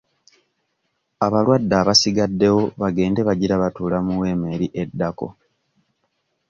Abalwadde 1.25 1.75
abasigaddewo 1.81 2.61
bagende 2.81 3.19
bagira 3.27 3.55
batuula 3.63 3.97
mu 4.05 4.13
weema 4.19 4.47
eri 4.55 4.67
eddako. 4.81 5.27